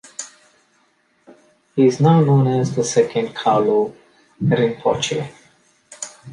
He 1.75 1.85
is 1.85 1.99
now 1.99 2.21
known 2.21 2.47
as 2.47 2.75
the 2.75 2.83
Second 2.83 3.35
Kalu 3.35 3.93
Rinpoche. 4.43 5.31